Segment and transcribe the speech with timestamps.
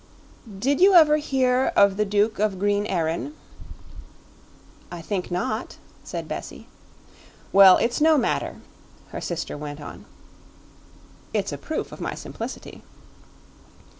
[0.57, 3.35] "Did you ever hear of the Duke of Green Erin?"
[4.91, 6.65] "I think not," said Bessie.
[7.53, 8.61] "Well, it's no matter,"
[9.09, 10.05] her sister went on.
[11.35, 12.81] "It's a proof of my simplicity."